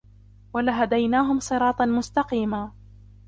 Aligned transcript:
وَلَهَدَيْنَاهُمْ 0.53 1.39
صِرَاطًا 1.39 1.85
مُسْتَقِيمًا 1.85 2.71